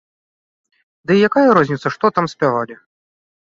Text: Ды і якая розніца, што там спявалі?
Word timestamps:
Ды 1.11 1.19
і 1.19 1.21
якая 1.29 1.45
розніца, 1.59 1.87
што 1.99 2.05
там 2.19 2.25
спявалі? 2.37 2.75